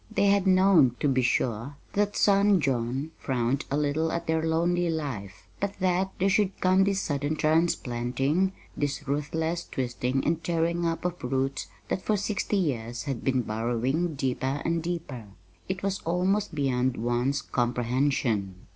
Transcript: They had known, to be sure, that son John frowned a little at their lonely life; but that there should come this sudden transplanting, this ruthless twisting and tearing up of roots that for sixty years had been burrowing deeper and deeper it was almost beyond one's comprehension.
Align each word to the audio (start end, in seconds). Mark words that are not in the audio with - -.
They 0.09 0.29
had 0.29 0.47
known, 0.47 0.95
to 0.99 1.07
be 1.07 1.21
sure, 1.21 1.75
that 1.93 2.15
son 2.15 2.59
John 2.59 3.11
frowned 3.19 3.65
a 3.69 3.77
little 3.77 4.11
at 4.11 4.25
their 4.25 4.41
lonely 4.41 4.89
life; 4.89 5.47
but 5.59 5.75
that 5.77 6.11
there 6.17 6.27
should 6.27 6.59
come 6.59 6.85
this 6.85 6.99
sudden 6.99 7.35
transplanting, 7.35 8.51
this 8.75 9.07
ruthless 9.07 9.67
twisting 9.69 10.25
and 10.25 10.43
tearing 10.43 10.87
up 10.87 11.05
of 11.05 11.23
roots 11.23 11.67
that 11.89 12.01
for 12.01 12.17
sixty 12.17 12.57
years 12.57 13.03
had 13.03 13.23
been 13.23 13.43
burrowing 13.43 14.15
deeper 14.15 14.59
and 14.65 14.81
deeper 14.81 15.25
it 15.69 15.83
was 15.83 16.01
almost 16.01 16.55
beyond 16.55 16.97
one's 16.97 17.43
comprehension. 17.43 18.55